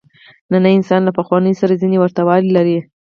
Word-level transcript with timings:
نننی 0.51 0.73
انسان 0.77 1.01
له 1.05 1.11
پخوانیو 1.19 1.59
سره 1.61 1.79
ځینې 1.81 1.97
ورته 1.99 2.21
والي 2.27 2.49
لري. 2.57 2.77